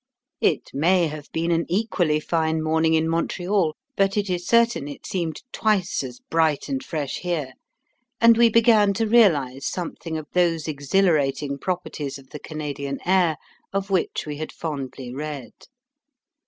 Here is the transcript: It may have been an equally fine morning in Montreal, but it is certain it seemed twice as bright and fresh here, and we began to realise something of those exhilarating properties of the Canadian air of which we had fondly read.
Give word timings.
It 0.39 0.71
may 0.73 1.05
have 1.05 1.31
been 1.31 1.51
an 1.51 1.67
equally 1.69 2.19
fine 2.19 2.63
morning 2.63 2.95
in 2.95 3.07
Montreal, 3.07 3.75
but 3.95 4.17
it 4.17 4.31
is 4.31 4.47
certain 4.47 4.87
it 4.87 5.05
seemed 5.05 5.43
twice 5.51 6.01
as 6.01 6.19
bright 6.21 6.67
and 6.67 6.83
fresh 6.83 7.17
here, 7.17 7.53
and 8.19 8.35
we 8.35 8.49
began 8.49 8.93
to 8.93 9.05
realise 9.05 9.67
something 9.69 10.17
of 10.17 10.25
those 10.33 10.67
exhilarating 10.67 11.59
properties 11.59 12.17
of 12.17 12.31
the 12.31 12.39
Canadian 12.39 12.97
air 13.05 13.37
of 13.71 13.91
which 13.91 14.25
we 14.25 14.37
had 14.37 14.51
fondly 14.51 15.13
read. 15.13 15.53